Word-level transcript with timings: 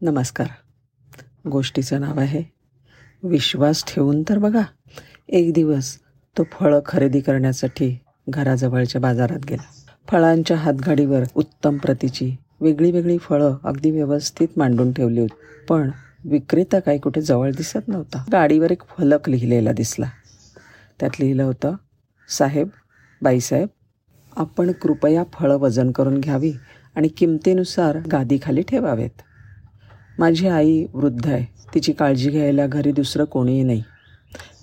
नमस्कार. 0.00 0.46
गोष्टीचं 1.48 2.00
नाव 2.00 2.20
आहे 2.20 2.42
विश्वास 3.22 3.84
ठेवून 3.84 4.22
तर 4.28 4.38
बघा 4.38 4.60
एक 5.28 5.52
दिवस 5.52 5.98
तो 6.38 6.42
फळं 6.42 6.80
खरेदी 6.86 7.20
करण्यासाठी 7.20 7.98
घराजवळच्या 8.28 9.00
बाजारात 9.00 9.44
गेला. 9.44 9.64
फळांच्या 10.08 10.56
हातगाडीवर 10.56 11.22
उत्तम 11.34 11.78
प्रतीची 11.78 12.36
वेगळी 12.60 12.90
वेगळी 12.90 13.18
फळं 13.18 13.56
अगदी 13.64 13.90
व्यवस्थित 13.90 14.48
मांडून 14.56 14.92
ठेवली 14.92 15.20
होती. 15.20 15.64
पण 15.68 15.90
विक्रेता 16.24 16.80
काही 16.80 16.98
कुठे 16.98 17.22
जवळ 17.22 17.50
दिसत 17.50 17.88
नव्हता. 17.88 18.24
गाडीवर 18.32 18.70
एक 18.70 18.82
फलक 18.98 19.28
लिहिलेला 19.28 19.72
दिसला. 19.72 20.06
त्यात 21.00 21.20
लिहिलं 21.20 21.42
होतं 21.42 21.74
साहेब 22.28 22.68
बाईसाहेब 23.22 23.68
आपण 24.36 24.72
कृपया 24.72 25.24
फळं 25.32 25.56
वजन 25.56 25.90
करून 25.90 26.20
घ्यावी 26.20 26.52
आणि 26.96 27.08
किमतीनुसार 27.08 27.98
गादीखाली 28.12 28.62
ठेवावेत. 28.62 29.22
माझी 30.18 30.48
आई 30.48 30.86
वृद्ध 30.94 31.26
आहे. 31.26 31.44
तिची 31.74 31.92
काळजी 31.92 32.30
घ्यायला 32.30 32.66
घरी 32.66 32.92
दुसरं 32.92 33.24
कोणीही 33.24 33.62
नाही. 33.62 33.82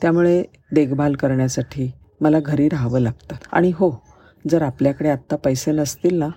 त्यामुळे 0.02 0.44
देखभाल 0.72 1.16
करण्यासाठी 1.16 1.91
मला 2.22 2.40
घरी 2.40 2.70
राहावं 2.70 3.00
लागतं. 3.00 3.36
आणि 3.52 3.72
हो 3.76 4.04
जर 4.50 4.62
आपल्याकडे 4.62 5.10
आत्ता 5.10 5.36
पैसे 5.36 5.72
नसतील 5.72 6.16
ना 6.16 6.27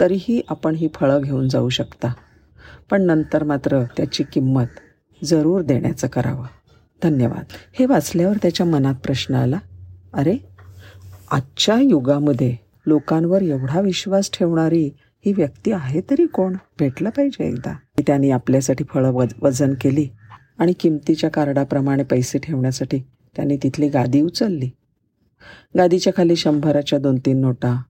तरीही 0.00 0.40
आपण 0.48 0.74
ही 0.74 0.88
फळं 0.94 1.20
घेऊन 1.20 1.48
जाऊ 1.48 1.68
शकता. 1.68 2.12
पण 2.90 3.02
नंतर 3.02 3.44
मात्र 3.44 3.82
त्याची 3.96 4.24
किंमत 4.32 4.80
जरूर 5.24 5.62
देण्याचं 5.62 6.06
करावं. 6.08 6.46
धन्यवाद. 7.02 7.44
हे 7.72 7.86
वाचल्यावर 7.86 8.36
त्याच्या 8.36 8.66
मनात 8.66 8.94
प्रश्न 8.94 9.34
आला 9.34 9.58
अरे 10.14 10.36
आजच्या 11.30 11.74
युगामध्ये 11.80 12.56
लोकांवर 12.86 13.42
एवढा 13.42 13.80
विश्वास 13.80 14.30
ठेवणारी 14.38 14.90
ही 15.26 15.32
व्यक्ती 15.32 15.72
आहे 15.72 16.00
तरी 16.10 16.26
कोण? 16.26 16.56
भेटलं 16.78 17.10
पाहिजे 17.10 17.48
एकदा. 17.48 17.72
त्यांनी 18.06 18.30
आपल्यासाठी 18.30 18.84
फळं 18.84 19.10
वज 19.10 19.32
वजन 19.42 19.74
केली 19.80 20.08
आणि 20.58 20.72
किमतीच्या 20.72 21.30
कार्डाप्रमाणे 21.30 22.02
पैसे 22.02 22.38
ठेवण्यासाठी 22.38 22.98
त्यांनी 23.36 23.56
तिथली 23.56 23.88
गादी 23.88 24.20
उचलली. 24.20 24.70
गादीच्या 25.76 26.12
खाली 26.16 26.36
शंभराच्या 26.36 26.98
दोन 26.98 27.16
तीन 27.16 27.40
नोटा 27.40 27.82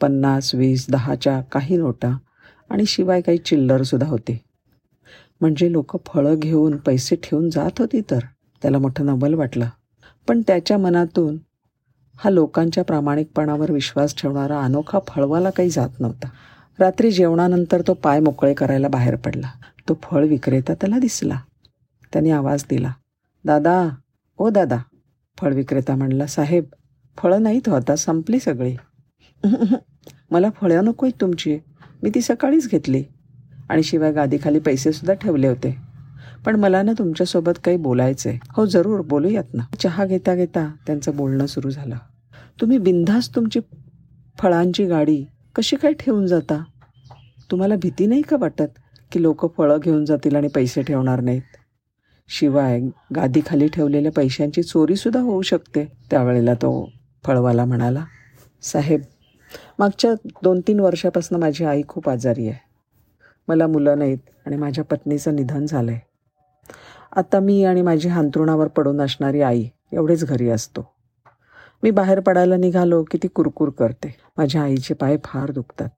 पन्नास 0.00 0.54
वीस 0.54 0.86
दहाच्या 0.90 1.40
काही 1.40 1.76
नोटा 1.76 2.18
आणि 2.70 2.86
शिवाय 2.86 3.20
काही 3.20 3.38
चिल्लरसुद्धा 3.38 4.08
होते. 4.08 4.40
म्हणजे 5.40 5.72
लोक 5.72 6.06
फळं 6.06 6.34
घेऊन 6.34 6.76
पैसे 6.76 7.16
ठेवून 7.16 7.50
जात 7.50 7.70
होती 7.78 8.00
तर. 8.00 8.18
त्याला 8.62 8.78
मोठं 8.78 9.06
नवल 9.06 9.34
वाटलं. 9.34 9.68
पण 10.28 10.42
त्याच्या 10.46 10.78
मनातून 10.78 11.38
हा 12.14 12.30
लोकांच्या 12.30 12.84
प्रामाणिकपणावर 12.84 13.72
विश्वास 13.72 14.14
ठेवणारा 14.16 14.60
अनोखा 14.60 14.98
फळवाला 15.08 15.50
काही 15.50 15.70
जात 15.70 16.00
नव्हता. 16.00 16.28
रात्री 16.78 17.10
जेवणानंतर 17.10 17.82
तो 17.86 17.94
पाय 17.94 18.20
मोकळे 18.20 18.54
करायला 18.54 18.88
बाहेर 18.88 19.16
पडला. 19.16 19.50
तो 19.88 19.98
फळ 20.02 20.24
विक्रेता 20.24 20.74
त्याला 20.74 20.98
दिसला. 20.98 21.40
त्याने 22.12 22.30
आवाज 22.30 22.64
दिला. 22.70 22.92
दादा 23.44 23.88
ओ 24.38 24.50
दादा 24.50 24.78
फळ 25.38 25.54
विक्रेता 25.54 25.96
म्हणला. 25.96 26.26
साहेब 26.26 26.64
फळं 27.16 27.42
नाहीत 27.42 27.68
होता 27.68 27.96
संपली 27.96 28.40
सगळी. 28.40 28.76
मला 30.30 30.50
फळं 30.60 30.84
नको 30.84 31.06
आहेत 31.06 31.20
तुमची. 31.20 31.58
मी 32.02 32.10
ती 32.14 32.20
सकाळीच 32.20 32.70
घेतली. 32.70 33.04
आणि 33.68 33.82
शिवाय 33.82 34.12
गादीखाली 34.12 34.58
पैसेसुद्धा 34.58 35.14
ठेवले 35.14 35.48
होते. 35.48 35.76
पण 36.44 36.56
मला 36.56 36.82
ना 36.82 36.92
तुमच्यासोबत 36.92 37.52
काही 37.64 37.76
बोलायचं 37.76 38.30
आहे 38.30 38.38
हो 38.48 38.66
जरूर 38.66 39.00
बोलूयात 39.00 39.54
ना. 39.54 39.62
चहा 39.78 40.06
घेता 40.06 40.34
घेता 40.34 40.74
त्यांचं 40.86 41.16
बोलणं 41.16 41.46
सुरू 41.46 41.70
झालं. 41.70 41.96
तुम्ही 42.60 42.78
बिनधास्त 42.78 43.36
तुमची 43.36 43.60
फळांची 44.38 44.84
गाडी 44.84 45.24
कशी 45.58 45.76
काय 45.76 45.92
ठेवून 45.92 46.26
जाता? 46.26 46.64
तुम्हाला 47.50 47.74
भीती 47.76 48.06
नाही 48.06 48.22
का 48.22 48.36
वाटत 48.40 48.78
की 49.12 49.22
लोक 49.22 49.56
फळं 49.56 49.78
घेऊन 49.80 50.04
जातील 50.04 50.36
आणि 50.36 50.48
पैसे 50.48 50.82
ठेवणार 50.82 51.20
नाहीत? 51.20 51.56
शिवाय 52.28 52.80
गादीखाली 53.16 53.68
ठेवलेल्या 53.68 54.12
पैशांची 54.12 54.62
चोरीसुद्धा 54.62 55.20
होऊ 55.20 55.42
शकते 55.42 55.84
त्यावेळेला 56.10 56.54
तो 56.54 56.90
फळवाला 57.24 57.64
म्हणाला. 57.64 58.04
साहेब 58.62 59.00
मागच्या 59.78 60.12
दोन 60.42 60.60
तीन 60.60 60.80
वर्षापासून 60.80 61.38
माझी 61.40 61.64
आई 61.64 61.82
खूप 61.88 62.08
आजारी 62.08 62.48
आहे. 62.48 62.58
मला 63.48 63.66
मुलं 63.66 63.98
नाहीत 63.98 64.18
आणि 64.46 64.56
माझ्या 64.56 64.84
पत्नीचं 64.84 65.36
निधन 65.36 65.66
झालं 65.66 65.90
आहे 65.90 66.00
आता 67.16 67.40
मी 67.40 67.64
आणि 67.64 67.82
माझी 67.82 68.08
हांतरुणावर 68.08 68.68
पडून 68.68 69.00
असणारी 69.00 69.40
आई 69.40 69.68
एवढेच 69.92 70.24
घरी 70.24 70.48
असतो. 70.50 70.97
मी 71.82 71.90
बाहेर 71.90 72.20
पडायला 72.20 72.56
निघालो 72.56 73.02
की 73.10 73.18
ती 73.22 73.28
कुरकुर 73.28 73.70
करते. 73.70 74.14
माझ्या 74.36 74.62
आईचे 74.62 74.94
पाय 74.94 75.16
फार 75.24 75.50
दुखतात. 75.50 75.88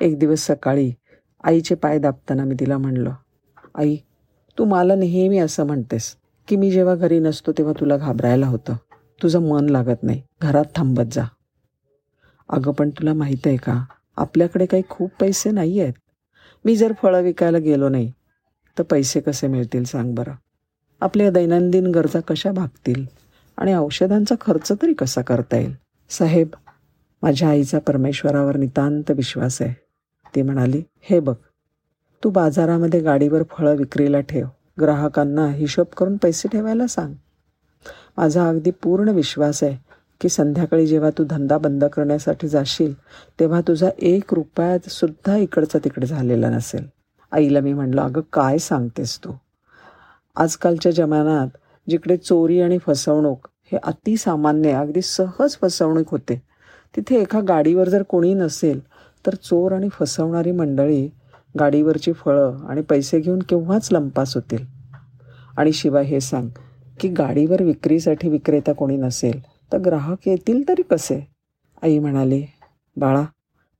एक 0.00 0.18
दिवस 0.18 0.46
सकाळी 0.46 0.92
आईचे 1.44 1.74
पाय 1.74 1.98
दाबताना 1.98 2.44
मी 2.44 2.54
तिला 2.60 2.78
म्हणलं 2.78 3.12
आई 3.74 3.96
तू 4.58 4.64
मला 4.64 4.94
नेहमी 4.94 5.38
असं 5.38 5.66
म्हणतेस 5.66 6.14
की 6.48 6.56
मी 6.56 6.70
जेव्हा 6.70 6.94
घरी 6.94 7.18
नसतो 7.18 7.52
तेव्हा 7.52 7.72
तुला 7.80 7.96
घाबरायला 7.96 8.46
होतं. 8.46 8.76
तुझं 9.22 9.42
मन 9.42 9.68
लागत 9.68 10.02
नाही. 10.02 10.22
घरात 10.42 10.64
थांबत 10.76 11.12
जा. 11.12 11.24
अगं 12.48 12.72
पण 12.72 12.90
तुला 12.90 13.12
माहीत 13.12 13.46
आहे 13.46 13.56
का? 13.56 13.84
आपल्याकडे 14.16 14.66
काही 14.66 14.82
खूप 14.88 15.10
पैसे 15.20 15.50
नाही 15.50 15.80
आहेत. 15.80 15.92
मी 16.64 16.76
जर 16.76 16.92
फळं 17.02 17.22
विकायला 17.22 17.58
गेलो 17.58 17.88
नाही 17.88 18.12
तर 18.78 18.82
पैसे 18.82 19.20
कसे 19.20 19.46
मिळतील 19.46 19.84
सांग 19.84 20.14
बरं. 20.14 20.32
आपल्या 21.00 21.30
दैनंदिन 21.30 21.86
गरजा 21.86 22.20
कशा 22.20 22.52
भागतील? 22.52 23.04
आणि 23.58 23.74
औषधांचा 23.74 24.34
खर्च 24.40 24.72
तरी 24.82 24.92
कसा 24.92 25.22
करता 25.22 25.56
येईल? 25.56 25.74
साहेब 26.10 26.48
माझ्या 27.22 27.48
आईचा 27.48 27.78
परमेश्वरावर 27.78 28.56
नितांत 28.56 29.10
विश्वास 29.10 29.62
आहे. 29.62 29.74
ती 30.34 30.42
म्हणाली 30.42 30.82
हे 31.00 31.20
बघ 31.20 31.34
तू 32.24 32.30
बाजारामध्ये 32.30 33.00
गाडीवर 33.00 33.42
फळं 33.50 33.74
विक्रीला 33.76 34.20
ठेव. 34.20 34.46
ग्राहकांना 34.80 35.48
हिशोब 35.48 35.86
करून 35.96 36.16
पैसे 36.16 36.48
ठेवायला 36.48 36.86
सांग. 36.86 37.14
माझा 38.16 38.48
अगदी 38.48 38.70
पूर्ण 38.70 39.08
विश्वास 39.08 39.64
आहे 39.64 39.76
की 40.20 40.28
संध्याकाळी 40.28 40.86
जेव्हा 40.86 41.10
तू 41.18 41.24
धंदा 41.24 41.58
बंद 41.58 41.84
करण्यासाठी 41.84 42.48
जाशील 42.48 42.94
तेव्हा 43.40 43.60
तुझा 43.60 43.90
एक 43.98 44.34
रुपयात 44.34 44.88
सुद्धा 44.88 45.36
इकडचा 45.36 45.78
तिकडे 45.78 46.06
झालेला 46.06 46.50
नसेल. 46.50 46.86
आईला 47.32 47.60
मी 47.60 47.72
म्हणलं 47.72 48.02
अगं 48.02 48.20
काय 48.32 48.58
सांगतेस 48.58 49.18
तू? 49.18 49.32
आजकालच्या 50.36 50.92
जमान्यात 50.92 51.56
जिकडे 51.90 52.16
चोरी 52.16 52.60
आणि 52.60 52.78
फसवणूक 52.78 53.48
हे 53.72 53.78
अतिसामान्य 53.82 54.72
अगदी 54.72 55.02
सहज 55.02 55.56
फसवणूक 55.62 56.10
होते 56.10 56.42
तिथे 56.96 57.16
एका 57.16 57.40
गाडीवर 57.40 57.88
जर 57.88 58.02
कोणी 58.02 58.34
नसेल 58.34 58.80
तर 59.26 59.34
चोर 59.34 59.72
आणि 59.72 59.88
फसवणारी 59.92 60.52
मंडळी 60.52 61.08
गाडीवरची 61.58 62.12
फळं 62.12 62.66
आणि 62.66 62.82
पैसे 62.82 63.20
घेऊन 63.20 63.38
केव्हाच 63.38 63.88
लंपास 63.92 64.34
होतील? 64.34 64.64
आणि 65.58 65.72
शिवाय 65.72 66.04
हे 66.04 66.20
सांग 66.20 66.48
की 67.00 67.08
गाडीवर 67.08 67.62
विक्रीसाठी 67.62 68.28
विक्रेता 68.28 68.72
कोणी 68.72 68.96
नसेल 68.96 69.40
तर 69.72 69.78
ग्राहक 69.78 70.28
येतील 70.28 70.68
तरी 70.68 70.82
कसे? 70.82 71.20
आई 71.82 71.98
म्हणाली 71.98 72.44
बाळा 72.96 73.24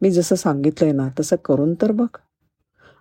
मी 0.00 0.10
जसं 0.10 0.34
सांगितलं 0.34 0.86
आहे 0.86 0.96
ना 0.96 1.08
तसं 1.20 1.36
करून 1.44 1.74
तर 1.74 1.92
बघ. 1.92 2.06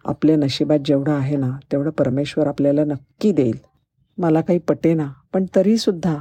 आपल्या 0.05 0.35
नशिबात 0.37 0.79
जेवढं 0.85 1.11
आहे 1.11 1.35
ना 1.35 1.49
तेवढं 1.71 1.89
परमेश्वर 1.89 2.47
आपल्याला 2.47 2.83
नक्की 2.83 3.31
देईल. 3.31 3.57
मला 4.17 4.41
काही 4.41 4.59
पटेना 4.59 5.11
पण 5.33 5.45
तरीसुद्धा 5.55 6.17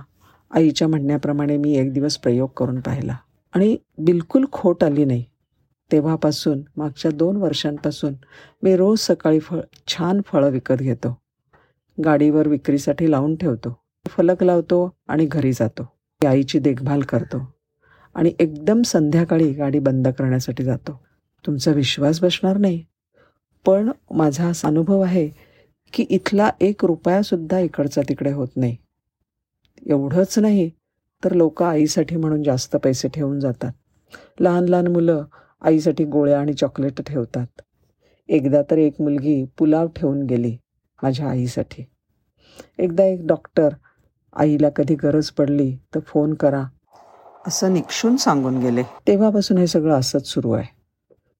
आईच्या 0.51 0.89
म्हणण्याप्रमाणे 0.89 1.57
मी 1.57 1.77
एक 1.77 1.93
दिवस 1.93 2.17
प्रयोग 2.17 2.49
करून 2.57 2.81
पाहिला. 2.81 3.17
आणि 3.55 3.77
बिलकुल 3.99 4.45
खोट 4.53 4.85
आली 4.85 5.05
नाही. 5.05 5.25
तेव्हापासून 5.93 6.63
मागच्या 6.77 7.11
दोन 7.11 7.37
वर्षांपासून 7.37 8.15
मी 8.63 8.77
रोज 8.77 8.99
सकाळी 8.99 9.39
फळ 9.39 9.61
छान 9.87 10.21
फळं 10.27 10.51
विकत 10.51 10.75
घेतो. 10.75 11.19
गाडीवर 12.05 12.49
विक्रीसाठी 12.49 13.11
लावून 13.11 13.37
ठेवतो. 13.37 13.79
फलक 14.07 14.43
लावतो 14.43 14.97
आणि 15.09 15.27
घरी 15.27 15.53
जातो. 15.53 15.93
आईची 16.27 16.59
देखभाल 16.59 17.01
करतो. 17.01 17.53
आणि 18.15 18.33
एकदम 18.39 18.83
संध्याकाळी 18.83 19.53
गाडी 19.53 19.79
बंद 19.79 20.09
करण्यासाठी 20.09 20.65
जातो. 20.65 21.01
तुमचा 21.47 21.71
विश्वास 21.71 22.21
बसणार 22.21 22.57
नाही. 22.57 22.85
पण 23.67 23.91
माझा 24.11 24.47
असा 24.47 24.69
अनुभव 24.69 25.01
आहे 25.01 25.31
की 25.93 26.03
इथला 26.03 26.51
एक 26.61 26.85
रुपयासुद्धा 26.85 27.59
इकडचा 27.59 28.03
तिकडे 28.09 28.33
होत 28.33 28.49
नाही. 28.57 28.77
एवढंच 29.87 30.39
नाही 30.39 30.71
तर 31.25 31.33
लोक 31.33 31.63
आईसाठी 31.63 32.17
म्हणून 32.17 32.43
जास्त 32.43 32.77
पैसे 32.77 33.09
ठेवून 33.09 33.41
जातात. 33.41 33.73
लहान 34.41 34.65
लहान 34.65 34.87
मुलं 34.87 35.25
आईसाठी 35.63 36.05
गोळ्या 36.05 36.41
आणि 36.41 36.53
चॉकलेट 36.53 37.01
ठेवतात. 37.03 37.47
एकदा 38.29 38.63
तर 38.71 38.79
एक 38.79 39.01
मुलगी 39.01 39.45
पुलाव 39.59 39.87
ठेवून 39.87 40.23
गेली 40.23 40.57
माझ्या 41.03 41.29
आईसाठी. 41.29 41.85
एकदा 42.79 43.05
एक 43.05 43.27
डॉक्टर 43.27 43.69
आईला 44.37 44.69
कधी 44.69 44.95
गरज 44.95 45.31
पडली 45.31 45.77
तर 45.95 46.01
फोन 46.01 46.35
करा 46.35 46.65
असं 47.47 47.73
निक्षून 47.73 48.17
सांगून 48.17 48.59
गेले. 48.59 48.83
तेव्हापासून 48.83 49.59
हे 49.59 49.67
सगळं 49.67 49.99
असंच 49.99 50.27
सुरू 50.27 50.53
आहे. 50.53 50.75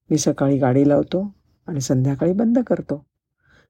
मी 0.09 0.17
सकाळी 0.17 0.57
गाडी 0.57 0.89
लावतो 0.89 1.33
आणि 1.67 1.81
संध्याकाळी 1.81 2.33
बंद 2.33 2.59
करतो. 2.59 3.06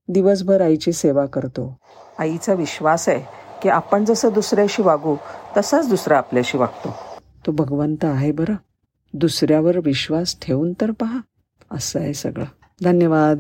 दिवसभर 0.08 0.62
आईची 0.62 0.92
सेवा 0.92 1.26
करतो. 1.26 1.78
आईचा 2.20 2.54
विश्वास 2.54 3.10
आहे 3.10 3.22
की 3.62 3.70
आपण 3.70 4.06
जसं 4.06 4.30
दुसऱ्याशी 4.34 4.82
वागू 4.82 5.16
तसाच 5.58 5.90
दुसरा 5.90 6.18
आपल्याशी 6.18 6.58
वागतो. 6.58 6.96
तो 7.46 7.52
भगवंत 7.52 8.06
आहे 8.06 8.32
बरं. 8.32 8.56
दुसऱ्यावर 9.14 9.78
विश्वास 9.84 10.36
ठेवून 10.42 10.74
तर 10.82 10.92
पहा. 10.92 11.18
असं 11.72 12.00
आहे 12.00 12.14
सगळं. 12.14 12.46
धन्यवाद. 12.84 13.38